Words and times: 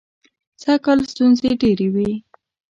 سږکال 0.61 0.99
ستونزې 1.11 1.49
ډېرې 1.61 1.87
وې. 1.93 2.11